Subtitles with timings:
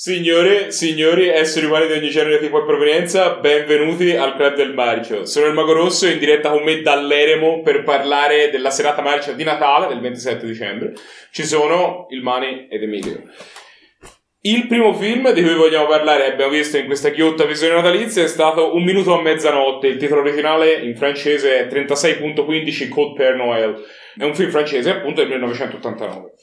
[0.00, 5.24] Signore, signori, esseri umani di ogni genere, tipo e provenienza, benvenuti al Club del Marcio.
[5.24, 9.42] Sono il Mago Rosso in diretta con me dall'Eremo per parlare della serata marcia di
[9.42, 10.92] Natale del 27 dicembre.
[11.32, 13.24] Ci sono il Mani ed Emilio.
[14.42, 18.28] Il primo film di cui vogliamo parlare, abbiamo visto in questa ghiotta visione natalizia, è
[18.28, 19.88] stato Un minuto a mezzanotte.
[19.88, 23.84] Il titolo originale in francese è 36.15 Code Père Noël.
[24.16, 26.34] È un film francese, appunto, del 1989.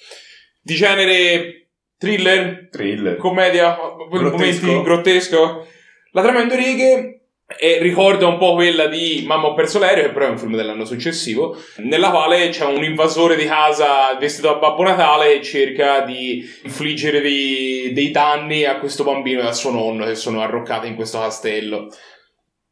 [0.62, 1.65] Di genere
[1.98, 3.18] thriller, Thriller.
[3.18, 3.78] commedia,
[4.10, 4.66] Grottesco.
[4.66, 5.68] momenti grottesco.
[6.12, 7.20] La trama in due righe
[7.60, 10.56] e ricorda un po' quella di Mamma ho perso l'aereo, che però è un film
[10.56, 16.00] dell'anno successivo, nella quale c'è un invasore di casa vestito da Babbo Natale e cerca
[16.02, 20.88] di infliggere dei, dei danni a questo bambino e a suo nonno che sono arroccati
[20.88, 21.90] in questo castello.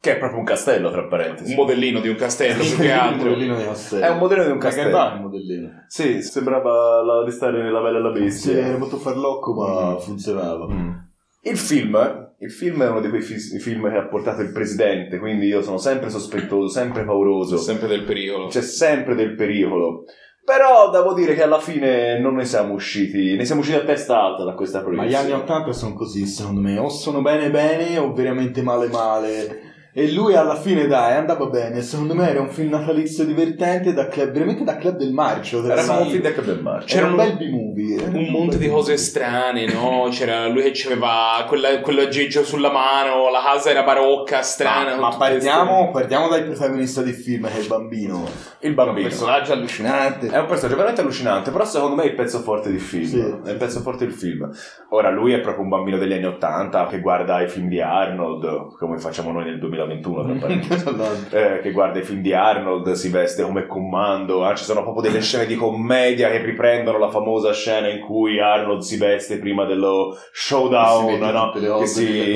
[0.04, 1.56] Che è proprio un castello, tra Un parentesi.
[1.56, 3.30] modellino di un castello più che altro.
[3.30, 4.04] modellino di castello.
[4.06, 4.98] È un modello di un Ma che castello.
[4.98, 5.70] va il modellino?
[5.88, 8.58] Sì, sembrava la, di stare nella Bella e la Sì, Bestia.
[8.68, 9.98] era molto farlocco ma Mm.
[10.00, 10.68] funzionava.
[10.70, 10.90] Mm.
[11.44, 15.20] Il film, il film è uno di quei fi- film che ha portato il presidente,
[15.20, 17.56] quindi io sono sempre sospettoso, sempre pauroso.
[17.56, 18.48] Sempre del pericolo.
[18.48, 20.04] C'è sempre del pericolo.
[20.44, 24.22] Però devo dire che alla fine non ne siamo usciti, ne siamo usciti a testa
[24.22, 25.10] alta da questa Ma proiezione.
[25.28, 26.78] gli anni 80 sono così, secondo me.
[26.78, 29.72] O sono bene bene o veramente male male.
[29.95, 31.83] E lui alla fine, dai, andava bene.
[31.83, 35.63] Secondo me era un film natalizio divertente, da club, veramente da club del marcio.
[35.63, 36.88] Era un film del Club del Marcio.
[36.88, 38.02] C'era Era un un- bel B-movie.
[38.08, 40.08] era un monte di cose strane, no?
[40.09, 44.95] C'era lui che aveva quell'aggeggio sulla mano, la casa era barocca, strana.
[44.95, 48.25] Ma, ma partiamo, partiamo dal protagonista del film, che è il bambino.
[48.61, 49.08] Il Un bambino.
[49.08, 50.27] personaggio allucinante.
[50.27, 53.05] È un personaggio veramente allucinante, però secondo me è il pezzo forte del film.
[53.05, 53.19] Sì.
[53.45, 54.49] È il pezzo forte del film.
[54.89, 58.75] Ora, lui è proprio un bambino degli anni Ottanta che guarda i film di Arnold,
[58.77, 61.36] come facciamo noi nel 2021, tra parentesi.
[61.36, 64.44] Eh, che guarda i film di Arnold, si veste come comando.
[64.45, 68.39] Ah, ci sono proprio delle scene di commedia che riprendono la famosa scena in cui
[68.39, 71.52] Arnold si veste prima dello showdown, no?
[71.80, 72.36] che, si,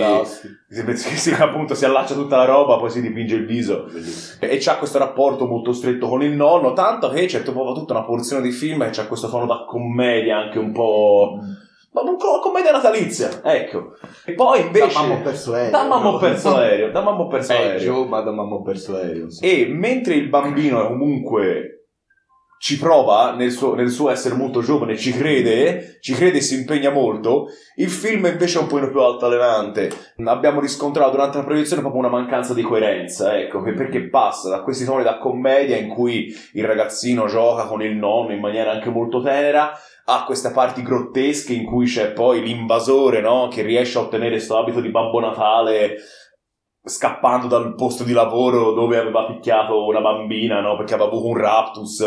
[0.69, 3.87] che si- appunto si allaccia tutta la roba, poi si dipinge il viso
[4.39, 8.03] e c'ha questo rapporto molto stretto con il nonno, tanto che c'è proprio tutta una
[8.03, 11.39] porzione di film che c'ha questo tono da commedia anche un po'...
[12.03, 13.93] ma un po' commedia natalizia, ecco.
[14.25, 14.93] E poi invece...
[14.93, 15.71] Da mamma ho perso l'aereo.
[15.71, 17.71] Da mamma ho perso l'aereo, da mamma ho perso l'aereo.
[17.77, 19.23] Peggio, ma da mamma ho perso l'aereo.
[19.23, 19.51] insomma.
[19.51, 21.71] E mentre il bambino comunque
[22.59, 26.55] ci prova nel suo, nel suo essere molto giovane, ci crede, ci crede e si
[26.55, 29.91] impegna molto, il film invece è un po' più altalenante.
[30.25, 34.61] Abbiamo riscontrato durante la proiezione proprio una mancanza di coerenza, ecco, che- perché passa da
[34.63, 38.89] questi toni da commedia in cui il ragazzino gioca con il nonno in maniera anche
[38.89, 39.71] molto tenera,
[40.09, 43.49] a queste parti grottesche in cui c'è poi l'invasore, no?
[43.49, 45.97] Che riesce a ottenere questo abito di Babbo Natale
[46.81, 50.77] scappando dal posto di lavoro dove aveva picchiato una bambina, no?
[50.77, 52.05] Perché aveva avuto un raptus,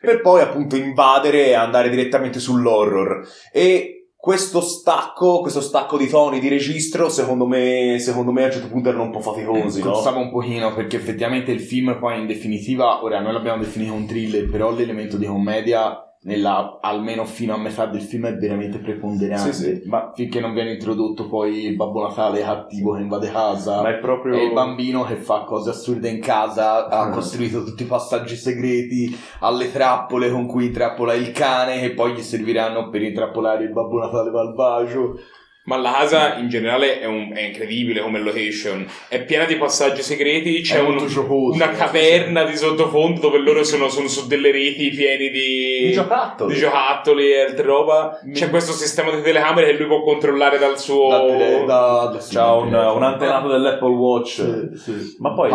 [0.00, 3.28] per poi appunto invadere e andare direttamente sull'horror.
[3.52, 8.52] E questo stacco, questo stacco di toni di registro, secondo me, secondo me a un
[8.52, 9.90] certo punto erano un po' faticosi, no?
[9.90, 14.06] Costava un pochino perché effettivamente il film poi in definitiva, ora noi l'abbiamo definito un
[14.06, 19.52] thriller, però l'elemento di commedia nella, almeno fino a metà del film è veramente preponderante.
[19.52, 23.82] Sì, sì, ma, Finché non viene introdotto poi il Babbo Natale cattivo che invade casa.
[23.82, 24.34] ma è proprio...
[24.34, 29.16] E il bambino che fa cose assurde in casa, ha costruito tutti i passaggi segreti
[29.40, 33.98] alle trappole con cui intrappola il cane che poi gli serviranno per intrappolare il Babbo
[33.98, 35.18] Natale malvagio.
[35.66, 38.86] Ma la casa in generale è, un- è incredibile come location.
[39.08, 40.60] È piena di passaggi segreti.
[40.60, 41.54] C'è un- giocoso.
[41.54, 46.52] una caverna di sottofondo dove loro sono, sono su delle reti pieni di, I giocattoli.
[46.52, 48.20] di giocattoli e altre roba.
[48.24, 51.08] Mi- C'è questo sistema di telecamere che lui può controllare dal suo.
[51.08, 54.32] Da tele- da- da- C'ha un, un antenato dell'Apple Watch.
[54.74, 55.16] Sì, sì.
[55.20, 55.48] Ma poi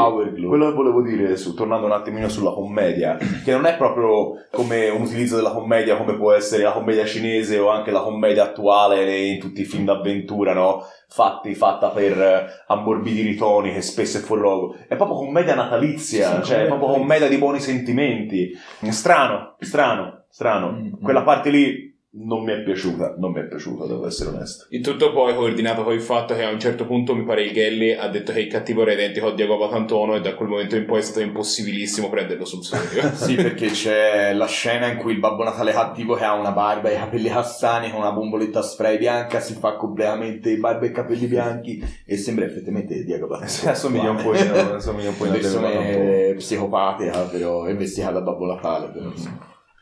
[0.47, 3.15] quello che volevo dire, su- tornando un attimino sulla commedia,
[3.45, 7.59] che non è proprio come un utilizzo della commedia come può essere la commedia cinese
[7.59, 10.85] o anche la commedia attuale in tutti i film d'avventura, no?
[11.07, 14.75] Fatti, fatta per eh, ammorbidire i toni, che spesso è fuori luogo.
[14.87, 18.51] È proprio commedia natalizia, Sì, cioè è proprio commedia di buoni sentimenti.
[18.89, 20.71] Strano, strano, strano.
[20.71, 21.01] Mm.
[21.01, 24.65] Quella parte lì non mi è piaciuta, non mi è piaciuta, devo essere onesto.
[24.71, 27.53] Il tutto poi coordinato con il fatto che a un certo punto mi pare il
[27.53, 30.75] Gelli ha detto che il cattivo era identico a Diego Patantono e da quel momento
[30.75, 33.11] in poi è stato impossibilissimo prenderlo sul serio.
[33.19, 36.89] Sì, perché c'è la scena in cui il Babbo Natale cattivo che ha una barba
[36.89, 41.27] e i capelli castani con una bomboletta spray bianca si fa completamente barba e capelli
[41.27, 43.71] bianchi e sembra effettivamente Diego Si Patantuono.
[43.71, 48.45] assomiglia un po' in- assomiglia un po' in persona Diego psicopatica però vestita da Babbo
[48.45, 49.29] Natale però sì.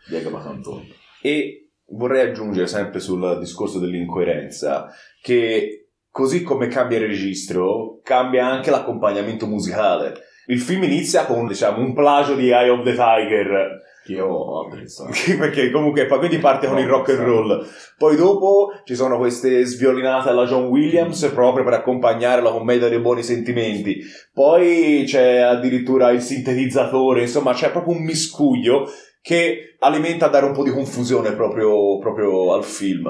[0.09, 0.83] Diego Patantuono.
[1.21, 4.91] E vorrei aggiungere sempre sul discorso dell'incoerenza
[5.21, 10.15] che così come cambia il registro, cambia anche l'accompagnamento musicale.
[10.47, 15.11] Il film inizia con diciamo, un plagio di Eye of the Tiger Che ho apprezzato.
[15.37, 17.67] perché comunque poi quindi parte con il rock and roll
[17.97, 23.01] poi dopo ci sono queste sviolinate alla John Williams proprio per accompagnare la commedia dei
[23.01, 23.99] buoni sentimenti
[24.33, 28.89] poi c'è addirittura il sintetizzatore insomma c'è proprio un miscuglio
[29.21, 33.09] che alimenta a dare un po' di confusione proprio, proprio al film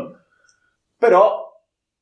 [0.97, 1.45] però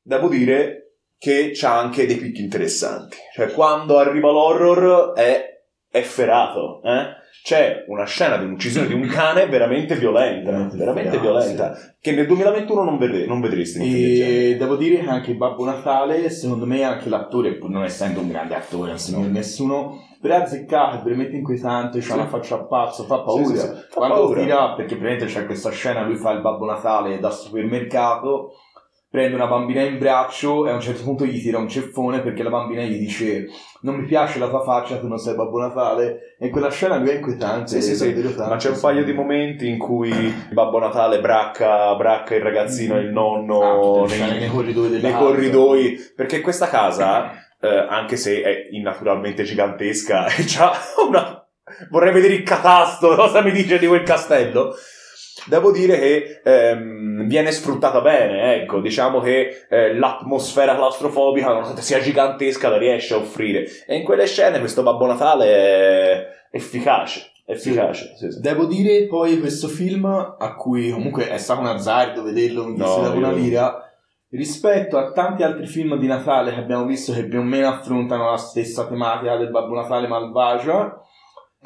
[0.00, 7.24] devo dire che c'ha anche dei picchi interessanti cioè quando arriva l'horror è efferato eh?
[7.42, 12.26] C'è una scena di un'uccisione di un cane veramente violenta, Veramente veramente violenta, che nel
[12.26, 14.50] 2021 non, vedre- non vedresti.
[14.50, 18.28] E devo dire che anche Babbo Natale, secondo me anche l'attore, pur non essendo un
[18.28, 22.10] grande attore, non nessuno, però è azzeccato, è veramente inquietante, Sì.
[22.12, 23.44] una faccia a pazzo, fa paura.
[23.56, 24.40] Sì, Quando paura.
[24.42, 28.52] tira, perché praticamente c'è questa scena, lui fa il Babbo Natale da supermercato,
[29.16, 32.42] prende una bambina in braccio e a un certo punto gli tira un ceffone perché
[32.42, 33.46] la bambina gli dice
[33.80, 36.36] non mi piace la tua faccia, tu non sei Babbo Natale.
[36.38, 37.80] E quella scena lui è Sì, inquietante.
[37.80, 38.80] sì, sì, tanto, ma c'è un sì.
[38.82, 40.12] paio di momenti in cui
[40.52, 45.98] Babbo Natale bracca, bracca il ragazzino e il nonno Ah, nei, nei corridoi nei corridoi,
[46.14, 50.72] perché questa casa, eh, anche se è innaturalmente gigantesca, c'ha
[51.08, 51.42] una...
[51.88, 54.74] Vorrei vedere il catasto, cosa mi dice di quel castello?
[55.44, 62.00] Devo dire che ehm, viene sfruttata bene, ecco, diciamo che eh, l'atmosfera claustrofobica, nonostante sia
[62.00, 63.66] gigantesca, la riesce a offrire.
[63.86, 68.14] E in quelle scene questo Babbo Natale è efficace, efficace.
[68.16, 68.40] Sì, sì.
[68.40, 72.96] Devo dire poi questo film, a cui comunque è stato un azzardo vederlo, mi No,
[73.02, 73.86] dava una lira,
[74.30, 78.30] rispetto a tanti altri film di Natale che abbiamo visto che più o meno affrontano
[78.30, 81.02] la stessa tematica del Babbo Natale malvagio,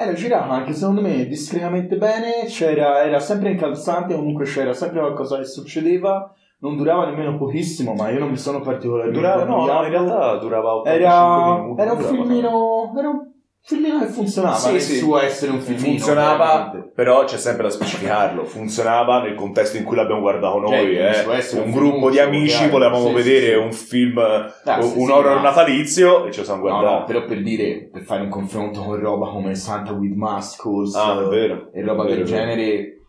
[0.03, 5.37] era girato anche secondo me discretamente bene, c'era, era sempre incalzante, comunque c'era sempre qualcosa
[5.37, 9.83] che succedeva, non durava nemmeno pochissimo, ma io non mi sono particolarmente Durava, no, no,
[9.83, 11.81] in realtà durava 85 era, minuti.
[11.81, 13.30] era un filmino, era un
[13.63, 14.97] filmino che funzionava Sì, nel sì.
[14.97, 15.85] suo essere un filmino.
[15.97, 18.43] funzionava, però c'è sempre da specificarlo.
[18.43, 20.95] Funzionava nel contesto in cui l'abbiamo guardato noi.
[20.95, 21.57] Cioè, eh.
[21.57, 23.57] Un un gruppo di amici volevamo sì, vedere sì, sì.
[23.57, 26.99] un film, Ah, un sì, sì, horror ma- natalizio e lo siamo No, guardato.
[26.99, 31.21] no, però per dire, per fare un confronto con roba come Santa with Muscles Ah,
[31.27, 31.69] vero.
[31.73, 33.00] e roba del genere,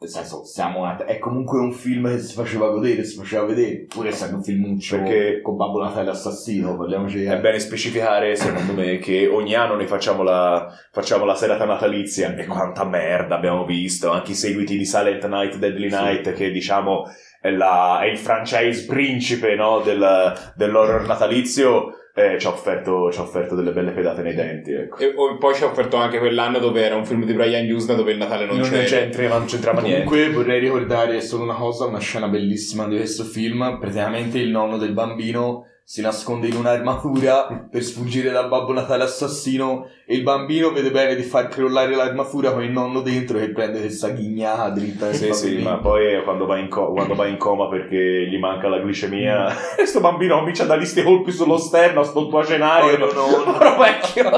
[0.00, 3.86] nel senso, siamo una- è comunque un film che si faceva godere, si faceva vedere,
[3.88, 7.24] pur essendo un filmuccio Perché- con Babbo Natale assassino, parliamoci.
[7.24, 12.32] È bene specificare, secondo me, che ogni anno noi facciamo la, facciamo la serata natalizia
[12.36, 15.96] e quanta merda abbiamo visto, anche i seguiti di Silent Night, Deadly Sì.
[15.96, 17.02] Night, che diciamo
[17.40, 23.20] è, la- è il franchise principe no, del- dell'horror natalizio, eh, ci, ha offerto, ci
[23.20, 24.72] ha offerto delle belle pedate nei denti.
[24.72, 24.96] Ecco.
[24.98, 27.94] E o- poi ci ha offerto anche quell'anno dove era un film di Brian Usna
[27.94, 28.82] dove il Natale non, Non, c'era.
[28.84, 30.04] c'entrava, non c'entrava niente.
[30.04, 33.78] Comunque vorrei ricordare solo una cosa, una scena bellissima di questo film.
[33.78, 39.88] Praticamente il nonno del bambino si nasconde in un'armatura per sfuggire dal Babbo Natale assassino
[40.04, 43.80] e il bambino vede bene di far crollare l'armatura con il nonno dentro che prende
[43.80, 45.70] questa ghignata dritta Sì, sì, pavimento.
[45.70, 49.46] ma poi quando va, in co- quando va in coma perché gli manca la glicemia,
[49.76, 52.94] questo bambino comincia a dargli sti colpi sullo sterno sto tuo scenario.
[52.98, 53.42] Poi no, no.
[53.54, 54.30] Povero vecchio.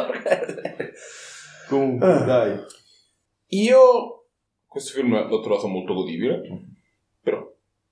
[1.69, 2.19] Comunque, Ah.
[2.25, 2.59] dai.
[3.49, 4.27] Io
[4.69, 6.43] questo film l'ho trovato molto godibile,
[7.21, 7.45] però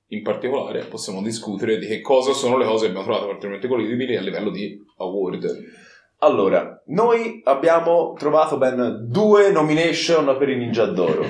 [0.08, 4.16] in particolare possiamo discutere di che cosa sono le cose che abbiamo trovato particolarmente godibili
[4.16, 5.46] a livello di award.
[6.20, 11.24] Allora, noi abbiamo trovato ben due nomination per i Ninja d'Oro.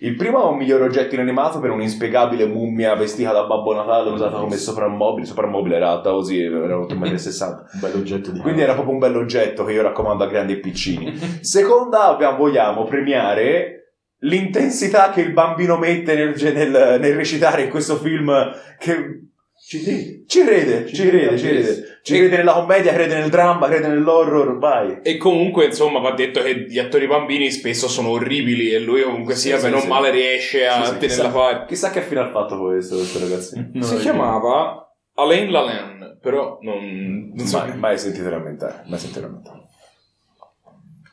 [0.00, 4.38] Il primo è un miglior oggetto inanimato per un'inspiegabile mummia vestita da Babbo Natale usata
[4.38, 5.24] come soprammobile.
[5.24, 7.64] Soprammobile era alta così, era 8,60 m.
[7.72, 11.16] Un bell'oggetto di Quindi era proprio un bell'oggetto che io raccomando a grandi e piccini.
[11.40, 13.83] Seconda, abbiamo- vogliamo premiare
[14.24, 18.32] l'intensità che il bambino mette nel, nel- nel recitare in questo film
[18.78, 19.20] che
[19.66, 20.24] Ci credi?
[20.26, 21.98] ci crede, Ci ci crede, crede ci crede.
[22.02, 24.98] Ci crede nella commedia, crede nel dramma, crede nell'horror, vai.
[25.02, 29.34] E comunque, insomma, va detto che gli attori bambini spesso sono orribili e lui comunque
[29.34, 29.86] Sì, sia, sì, bene o sì.
[29.88, 31.66] male, riesce a Sì, sì, tenerla chissà- parte.
[31.66, 33.68] Chissà che fine ha fatto questo, questo ragazzino.
[33.72, 37.58] Non si chiamava Alain Lalanne, però non, non so.
[37.60, 39.63] Mai, mai sentito lamentare, mai sentito lamentare.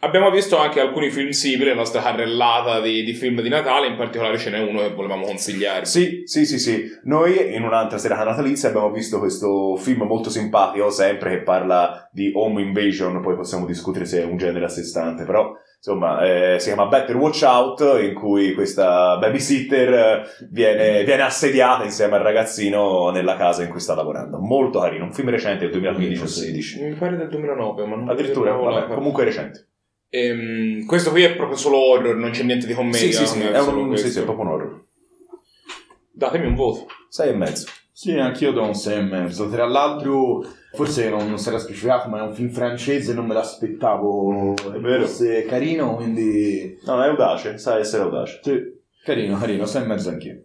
[0.04, 3.98] Abbiamo visto anche alcuni film simili, la nostra carrellata di, di film di Natale, in
[3.98, 5.86] particolare ce n'è uno che volevamo consigliare.
[5.86, 6.86] Sì, sì, sì, sì.
[7.04, 12.32] Noi in un'altra serata natalizia abbiamo visto questo film molto simpatico, sempre che parla di
[12.34, 16.58] home invasion, poi possiamo discutere se è un genere a sé stante, però insomma eh,
[16.58, 22.24] si chiama Better Watch Out, in cui questa babysitter eh, viene, viene assediata insieme al
[22.24, 24.40] ragazzino nella casa in cui sta lavorando.
[24.40, 26.84] Molto carino, un film recente del 2015 o 16.
[26.86, 29.68] Mi pare del 2009, ma non Addirittura, vabbè, comunque recente.
[30.14, 33.08] Ehm, questo qui è proprio solo horror, non c'è niente di commedia.
[33.08, 34.86] Sì, sì, sì, è, un, sì, sì, è proprio un horror.
[36.12, 36.86] Datemi un voto.
[37.08, 37.68] Sei e mezzo.
[37.94, 39.50] Sì, anch'io do un 6 e mezzo.
[39.50, 43.34] Tra l'altro, forse non, non si era specificato, ma è un film francese, non me
[43.34, 44.54] l'aspettavo.
[44.56, 45.06] È vero.
[45.06, 46.78] Fosse carino, quindi...
[46.84, 48.40] No, è audace, sa essere audace.
[48.44, 48.60] Sì,
[49.04, 50.44] carino, carino, 6 e mezzo anch'io.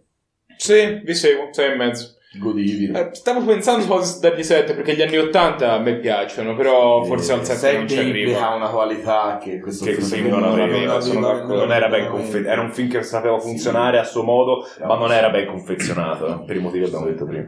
[0.55, 2.16] Sì, vi seguo, 6 e mezzo.
[2.33, 2.99] Godibile.
[2.99, 6.55] Eh, stavo pensando un po' di dargli 7 perché gli anni 80 a me piacciono,
[6.55, 8.37] però forse al 7 non ci arrivo.
[8.37, 12.51] ha una qualità che questo Che film film non aveva, non era ben confezionato.
[12.51, 16.57] Era un film che sapeva funzionare a suo modo, ma non era ben confezionato, per
[16.57, 17.45] i motivi che abbiamo detto prima.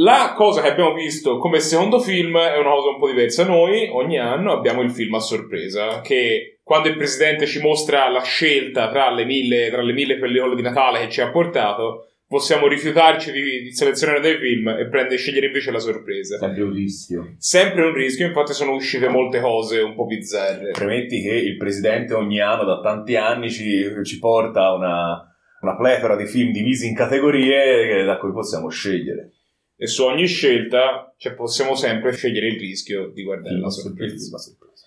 [0.00, 3.44] La cosa che abbiamo visto come secondo film è una cosa un po' diversa.
[3.44, 8.22] Noi ogni anno abbiamo il film a sorpresa che quando il presidente ci mostra la
[8.22, 12.68] scelta tra le mille, tra le mille pellicole di Natale che ci ha portato, possiamo
[12.68, 16.36] rifiutarci di, di selezionare dei film e prendere scegliere invece la sorpresa.
[16.36, 17.34] Sempre un rischio.
[17.38, 20.72] Sempre un rischio, infatti sono uscite molte cose un po' bizzarre.
[20.72, 25.26] Premetti che il presidente ogni anno, da tanti anni, ci, ci porta una,
[25.62, 29.32] una pletora di film divisi in categorie da cui possiamo scegliere.
[29.74, 34.36] E su ogni scelta cioè, possiamo sempre scegliere il rischio di guardare Film la sorpresa.
[34.36, 34.84] sorpresa.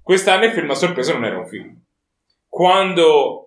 [0.00, 1.80] Quest'anno il film a sorpresa non era un film.
[2.48, 3.41] Quando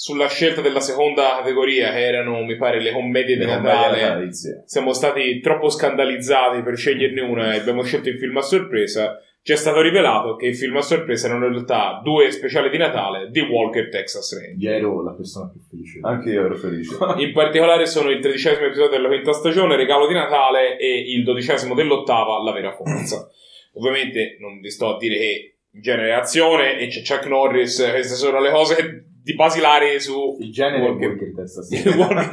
[0.00, 4.62] sulla scelta della seconda categoria, che erano, mi pare, le commedie di Natale, natalizie.
[4.64, 9.20] siamo stati troppo scandalizzati per sceglierne una e abbiamo scelto il film a sorpresa.
[9.42, 12.76] Ci è stato rivelato che il film a sorpresa erano in realtà due speciali di
[12.76, 14.70] Natale di Walker Texas Ranger.
[14.70, 15.98] Io ero la persona più felice.
[16.02, 16.96] Anche io ero felice.
[17.18, 21.74] In particolare sono il tredicesimo episodio della quinta stagione, Regalo di Natale, e il dodicesimo
[21.74, 23.28] dell'ottava, La vera forza.
[23.72, 27.84] Ovviamente non vi sto a dire che in genere è azione e c'è Chuck Norris,
[27.90, 31.62] queste sono le cose di basilari su Il genere Walker- Walker testa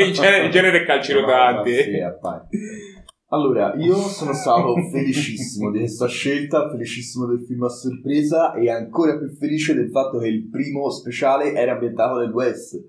[0.04, 1.74] il genere, in genere calci rotanti.
[1.74, 1.92] Sì.
[3.30, 9.18] Allora, io sono stato felicissimo di questa scelta, felicissimo del film a sorpresa e ancora
[9.18, 12.82] più felice del fatto che il primo speciale era ambientato nel West.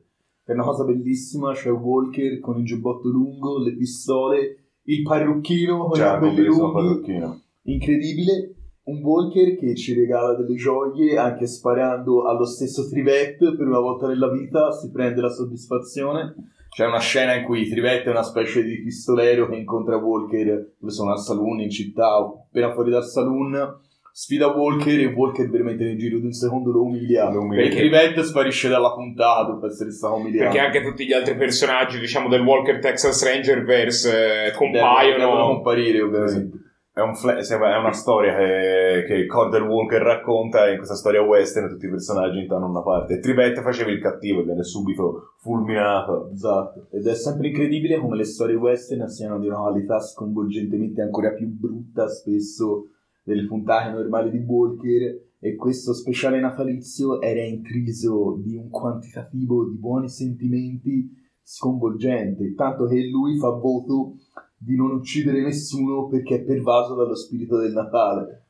[0.44, 5.96] È una cosa bellissima, c'è Walker con il giubbotto lungo, le pistole, il parrucchino con
[5.96, 8.55] i Già, capelli bellissimo lunghi, incredibile.
[8.86, 14.06] Un Walker che ci regala delle gioie anche sparando allo stesso Trivette per una volta
[14.06, 16.34] nella vita, si prende la soddisfazione.
[16.68, 20.92] C'è una scena in cui Trivette è una specie di pistolero che incontra Walker, dove
[20.92, 23.80] sono al saloon in città, appena fuori dal saloon,
[24.12, 27.28] sfida Walker e Walker veramente nel giro di un secondo lo umilia.
[27.32, 27.64] Lo umilia.
[27.64, 30.52] Perché Trivette sparisce dalla puntata dopo essere stato umiliato.
[30.52, 35.18] Perché anche tutti gli altri personaggi, diciamo, del Walker Texas Ranger verse eh, Devono- compaiono.
[35.18, 36.60] devono comparire ovviamente.
[36.96, 41.68] È, un fla- è una storia che, che Cordell Walker racconta in questa storia western
[41.68, 43.16] tutti i personaggi intorno a una parte.
[43.16, 46.30] E Trivette faceva il cattivo e viene subito fulminato.
[46.32, 51.32] Esatto, ed è sempre incredibile come le storie western siano di una qualità sconvolgentemente ancora
[51.32, 52.86] più brutta spesso
[53.22, 59.76] delle puntate normali di Walker e questo speciale natalizio era intriso di un quantitativo di
[59.76, 61.10] buoni sentimenti
[61.42, 64.14] sconvolgente, tanto che lui fa voto
[64.58, 68.44] di non uccidere nessuno perché è pervaso dallo spirito del Natale.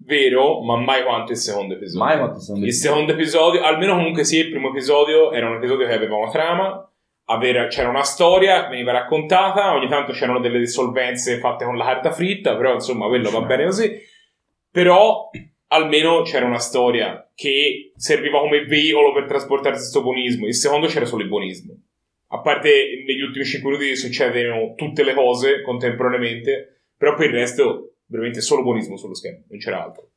[0.00, 2.04] Vero, ma mai quanto il secondo episodio.
[2.04, 5.86] Mai quanti sono Il secondo episodio, almeno comunque sì, il primo episodio era un episodio
[5.86, 6.92] che aveva una trama,
[7.24, 11.84] avere- c'era una storia che veniva raccontata, ogni tanto c'erano delle dissolvenze fatte con la
[11.84, 13.90] carta fritta, però insomma quello va bene così.
[14.70, 15.30] Però
[15.68, 20.46] almeno c'era una storia che serviva come veicolo per trasportare questo buonismo.
[20.46, 21.74] Il secondo c'era solo il buonismo.
[22.30, 22.70] A parte
[23.06, 28.62] negli ultimi 5 minuti succedono tutte le cose contemporaneamente, però per il resto veramente solo
[28.62, 30.10] buonismo sullo schermo, non c'era altro.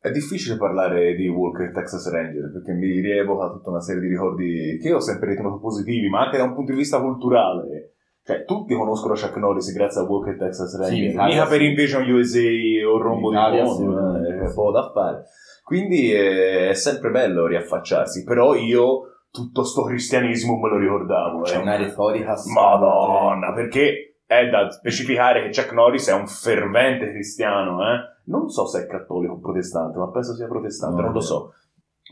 [0.00, 4.78] È difficile parlare di Walker Texas Ranger perché mi rievoca tutta una serie di ricordi
[4.80, 7.94] che io ho sempre ritenuto positivi, ma anche da un punto di vista culturale.
[8.22, 11.10] Cioè, tutti conoscono Chuck Norris grazie a Walker Texas Ranger.
[11.10, 11.50] Italia Mica sì.
[11.50, 14.50] per Invasion USA o Rombo di sì, eh, sì.
[14.50, 15.24] è poco da fare.
[15.64, 21.42] Quindi eh, è sempre bello riaffacciarsi, però io tutto sto cristianismo me lo ricordavo.
[21.42, 21.60] C'è eh.
[21.60, 28.16] una retorica Madonna, perché è da specificare che Chuck Norris è un fervente cristiano, eh?
[28.24, 31.54] Non so se è cattolico o protestante, ma penso sia protestante, No, non lo so.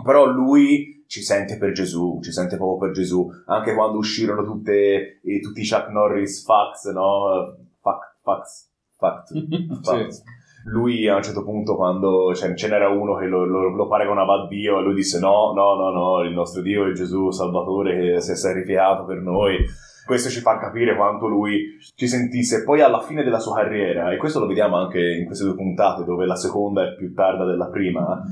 [0.03, 3.29] Però lui ci sente per Gesù, ci sente proprio per Gesù.
[3.47, 7.55] Anche quando uscirono tutte, tutti i Chuck Norris facts, no?
[7.81, 9.33] Fact, facts, fact,
[9.85, 10.23] facts.
[10.69, 14.43] Lui a un certo punto, quando ce, ce n'era uno che lo, lo, lo paragonava
[14.43, 18.15] a Dio, e lui disse: No, no, no, no, il nostro Dio è Gesù, Salvatore,
[18.15, 19.65] che si è sacrificato per noi.
[20.05, 22.63] Questo ci fa capire quanto lui ci sentisse.
[22.65, 26.05] Poi alla fine della sua carriera, e questo lo vediamo anche in queste due puntate,
[26.05, 28.23] dove la seconda è più tarda della prima,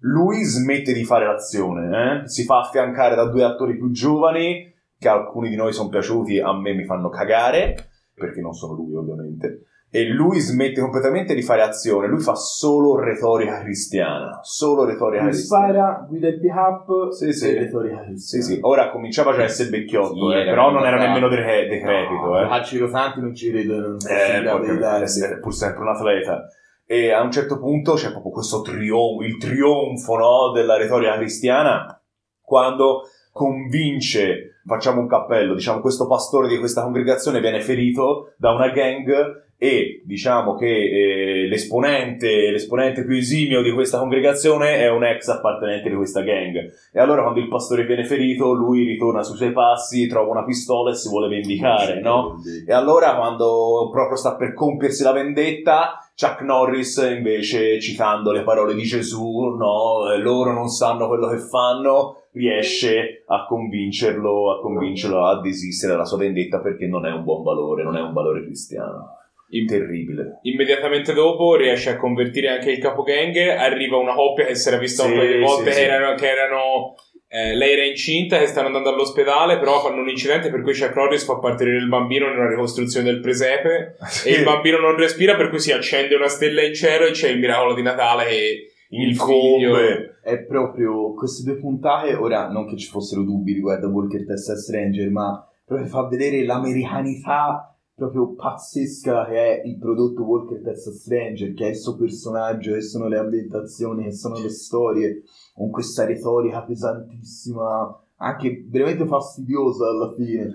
[0.00, 2.28] lui smette di fare l'azione, eh?
[2.28, 6.52] si fa affiancare da due attori più giovani, che alcuni di noi sono piaciuti, a
[6.52, 7.74] me mi fanno cagare,
[8.14, 9.64] perché non sono lui ovviamente.
[9.96, 15.30] E lui smette completamente di fare azione, lui fa solo retorica cristiana, solo retorica Lui
[15.30, 15.66] cristiana.
[15.72, 17.50] spara, guida il pick-up Sì, sì.
[17.54, 18.44] e retorica Sì, cristiana.
[18.44, 21.36] sì, ora cominciava già a essere vecchiotto, Sì, eh, però non era nemmeno de-
[21.68, 22.24] decrepito.
[22.26, 22.48] No, eh.
[22.48, 26.44] calci rotanti non ci credo, non so Eh, pur sempre un atleta.
[26.86, 32.02] E a un certo punto c'è proprio questo trionfo, il trionfo no, della retorica cristiana,
[32.42, 38.70] quando convince, facciamo un cappello, diciamo questo pastore di questa congregazione viene ferito da una
[38.70, 45.28] gang e diciamo che eh, l'esponente, l'esponente più esimio di questa congregazione è un ex
[45.28, 46.70] appartenente di questa gang.
[46.92, 50.90] E allora quando il pastore viene ferito, lui ritorna sui suoi passi, trova una pistola
[50.90, 52.42] e si vuole vendicare, no?
[52.66, 58.74] E allora, quando proprio sta per compiersi la vendetta, Chuck Norris, invece, citando le parole
[58.74, 65.24] di Gesù, no, eh, loro non sanno quello che fanno, riesce a convincerlo, a convincerlo
[65.24, 68.44] a desistere dalla sua vendetta perché non è un buon valore, non è un valore
[68.44, 69.22] cristiano.
[69.50, 70.40] In- Terribile.
[70.42, 73.36] Immediatamente dopo riesce a convertire anche il capogang.
[73.36, 75.90] Arriva una coppia che si era vista Sì, un paio di volte sì, che sì.
[75.90, 76.14] erano.
[76.16, 76.94] Che erano
[77.34, 80.94] eh, lei era incinta, che stanno andando all'ospedale, però fanno un incidente per cui Chuck
[80.94, 85.48] Norris fa partorire il bambino nella ricostruzione del presepe e il bambino non respira, per
[85.48, 89.16] cui si accende una stella in cielo e c'è il miracolo di Natale e il
[89.16, 89.76] figlio.
[90.22, 94.54] È proprio queste due puntate, ora non che ci fossero dubbi riguardo a Walker Tessa
[94.56, 101.52] Stranger, ma proprio fa vedere l'americanità proprio pazzesca che è il prodotto Walker Tessa Stranger,
[101.54, 105.22] che è il suo personaggio, che sono le ambientazioni, che sono le storie,
[105.54, 110.50] con questa retorica pesantissima, anche veramente fastidiosa alla fine.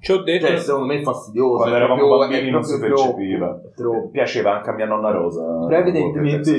[0.00, 0.46] Ci ho detto.
[0.46, 1.56] Cioè, secondo me è fastidiosa.
[1.56, 3.60] Quando eravamo proprio- bambini non si percepiva.
[3.74, 4.08] troppo.
[4.10, 5.66] Piaceva anche a mia nonna Rosa.
[5.66, 6.58] Però evidentemente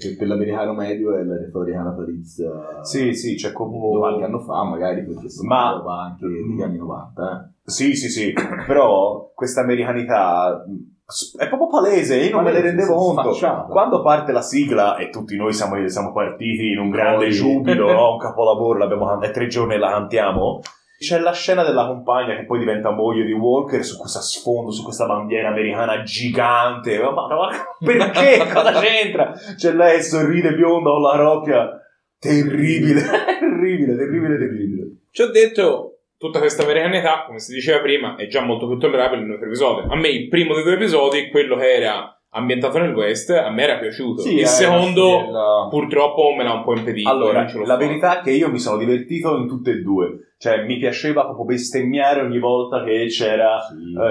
[0.00, 2.50] Eh, per, l'americano medio è la retorica natalizia
[2.82, 3.78] Sì, sì, c'è come...
[3.98, 8.32] qualche anno fa magari perché sono Ma- anche degli anni 90 Sì, sì, sì,
[8.66, 10.94] però questa americanità mh,
[11.38, 13.32] è proprio palese, io non me ne Palese, rendevo conto.
[13.32, 13.62] sfacciata.
[13.68, 17.86] Quando parte la sigla e tutti noi siamo, siamo partiti in un grande Poi- giubilo,
[17.92, 18.12] no?
[18.14, 20.60] un capolavoro, l'abbiamo cantata, è tre giorni e la cantiamo.
[20.98, 24.82] C'è la scena della compagna che poi diventa moglie di Walker su questo sfondo, su
[24.82, 26.98] questa bandiera americana gigante.
[26.98, 27.48] Ma, ma- ma
[27.78, 28.46] perché?
[28.52, 29.32] Cosa c'entra?
[29.54, 31.80] C'è lei, sorride bionda con la rocchia.
[32.18, 33.02] Terribile,
[33.38, 34.84] terribile, terribile, terribile.
[35.10, 39.22] Ci ho detto, tutta questa americanità, come si diceva prima, è già molto più tollerabile
[39.22, 39.90] nel primo episodio.
[39.90, 43.62] A me il primo dei due episodi, quello che era ambientato nel West, a me
[43.62, 44.22] era piaciuto.
[44.28, 47.08] il secondo, purtroppo, me l'ha un po' impedito.
[47.08, 47.76] Allora, la fatto.
[47.76, 50.20] verità è che io mi sono divertito in tutte e due.
[50.38, 53.58] Cioè, mi piaceva proprio bestemmiare ogni volta che c'era.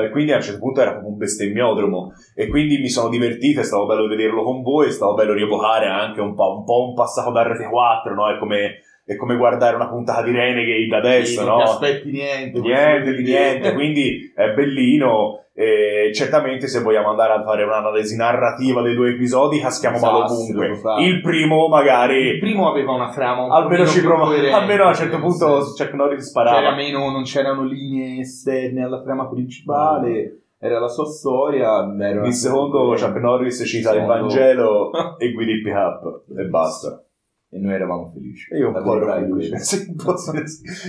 [0.03, 2.13] eh, quindi a un certo punto era proprio un bestemmiodromo.
[2.33, 5.85] E quindi mi sono divertito, è stato bello vederlo con voi, è stato bello rievocare
[5.87, 8.27] anche un po', un, po' un passato da RT4, no?
[8.33, 11.63] È come, è come guardare una puntata di Renegade adesso, non no?
[11.63, 15.41] ti aspetti niente Niente di niente, quindi è bellino.
[15.57, 20.33] E certamente se vogliamo andare a fare un'analisi narrativa dei due episodi, caschiamo male Esatto,
[20.33, 20.67] ovunque.
[20.67, 20.95] lo fa.
[20.99, 24.83] Il primo magari il primo aveva una trama un almeno ci più prova coerente, almeno
[24.83, 25.45] a un certo punto
[25.77, 31.05] Chuck Norris c'era sparava meno, non c'erano linee esterne alla trama principale era la sua
[31.05, 36.43] storia era il secondo Chuck Norris cita il Vangelo e guida il pick up e
[36.45, 37.04] basta
[37.49, 39.57] e noi eravamo felici e io un po' ero felice.
[39.59, 39.95] Sì,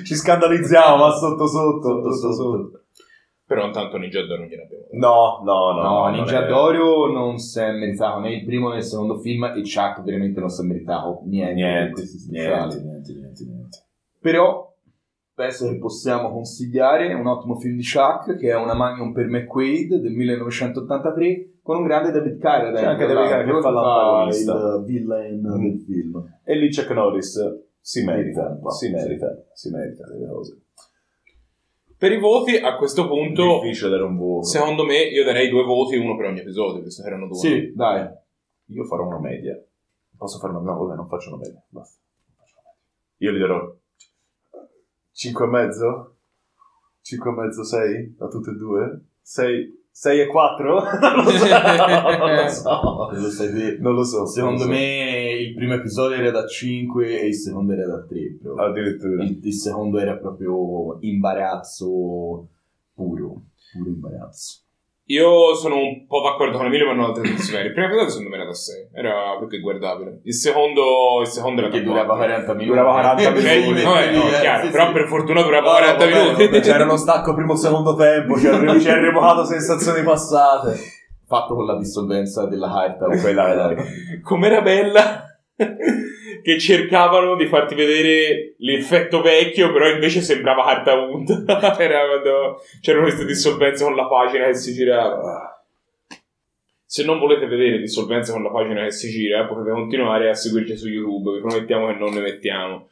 [0.05, 2.81] ci scandalizziamo ma sotto sotto, Sotto, sotto, sotto.
[3.47, 4.97] Però intanto Ninja Doro non gliel'abbiamo dato.
[4.97, 8.71] no no no, No, non Ninja è- Dorio non si è meritato né il primo
[8.71, 13.13] né il secondo film e Chuck veramente non si è meritato niente, niente niente niente
[13.15, 13.79] niente niente
[14.21, 14.75] Però
[15.37, 19.97] penso che possiamo consigliare un ottimo film di Chuck che è una Magnum per McQuaid
[19.97, 24.53] del 1983 con un grande David Carradine C'è anche David Carradine che fa l'antagonista.
[24.55, 25.63] il villain Mm.
[25.63, 27.39] del film e lì Chuck Norris
[27.79, 28.93] si merita si sì.
[28.93, 30.61] merita si merita delle cose
[31.99, 35.65] Per i voti, a questo punto, difficile dare un voto secondo me, io darei due
[35.65, 37.37] voti, uno per ogni episodio, visto che erano due.
[37.37, 38.09] sì dai
[38.69, 39.55] Io farò una media.
[40.17, 41.63] Posso fare una No, vabbè, non faccio una media.
[41.69, 42.01] Basta.
[42.27, 43.19] Non faccio una media.
[43.19, 43.77] Io gli darò
[45.17, 46.17] 5 e mezzo?
[47.01, 48.17] 5 e mezzo, 6?
[48.19, 49.01] Da tutte e due?
[49.23, 50.75] 6, 6 e 4?
[51.01, 51.47] non lo so.
[52.19, 53.11] non lo so.
[53.13, 53.79] Lo sai te.
[53.81, 54.27] Non lo so.
[54.27, 54.79] secondo non lo so.
[54.79, 58.67] me il primo episodio era da 5 e il secondo era da 3 proprio.
[58.67, 59.25] Addirittura.
[59.25, 62.49] il, il secondo era proprio imbarazzo
[62.93, 64.66] puro puro imbarazzo
[65.09, 68.37] Io sono un po' d'accordo con Emilio, ma non altrettanto Il primo episodio secondo me
[68.37, 70.21] era da 6, era più che guardabile.
[70.25, 72.25] Il secondo, il secondo era che da durava 4.
[72.27, 73.83] 40 minuti Durava 40 Cioè, minuti.
[73.85, 74.93] no, eh, no, chiaro, Sì, però sì.
[74.93, 76.45] per fortuna durava No, 40 vabbè, minuti.
[76.47, 80.77] vabbè, c'era lo stacco primo secondo tempo, ci ha, ci ha rievocato sensazioni passate.
[81.29, 83.75] fatto con la dissolvenza della carta E quella era-
[84.25, 85.25] Com'era bella
[86.47, 91.43] che cercavano di farti vedere l'effetto vecchio, però invece sembrava carta unta.
[91.77, 95.61] Era quando c'erano queste dissolvenze con la pagina che si girava.
[96.85, 100.77] Se non volete vedere dissolvenze con la pagina che si gira, potete continuare a seguirci
[100.77, 102.91] su YouTube, vi promettiamo che non ne mettiamo.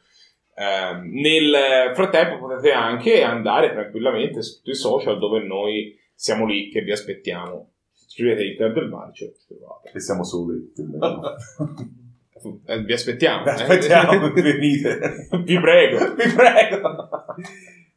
[0.53, 6.67] Eh, nel frattempo potete anche andare tranquillamente su tutti i social dove noi siamo lì
[6.67, 7.71] che vi aspettiamo.
[8.05, 9.31] Scrivete il club del marcio.
[9.93, 10.73] E siamo soli.
[12.65, 13.43] Eh, vi aspettiamo.
[13.43, 14.31] Vi aspettiamo, eh.
[14.41, 15.27] venite.
[15.43, 16.13] vi prego.
[16.15, 17.25] Vi prego.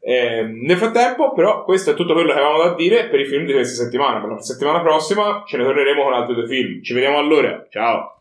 [0.00, 3.44] Eh, nel frattempo, però, questo è tutto quello che avevamo da dire per i film
[3.44, 4.20] di questa settimana.
[4.20, 6.82] Per la settimana prossima ce ne torneremo con altri due film.
[6.82, 7.66] Ci vediamo allora.
[7.68, 8.17] Ciao.